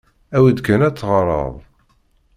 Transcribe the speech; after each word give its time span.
Awi-d 0.35 0.59
kan 0.65 0.85
ad 0.87 0.95
teɣreḍ. 0.95 1.55